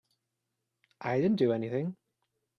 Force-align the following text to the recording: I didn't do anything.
I 1.01 1.21
didn't 1.21 1.35
do 1.35 1.51
anything. 1.53 1.95